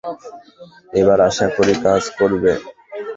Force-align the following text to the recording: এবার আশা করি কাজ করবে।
এবার 0.93 1.19
আশা 1.29 1.47
করি 1.55 1.73
কাজ 1.85 2.03
করবে। 2.17 2.51